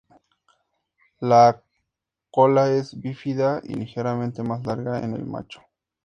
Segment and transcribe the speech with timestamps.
[1.19, 1.61] La
[2.31, 5.61] cola es bífida y ligeramente más larga en el macho.